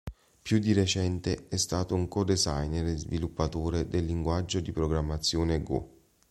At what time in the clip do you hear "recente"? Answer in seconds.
0.73-1.45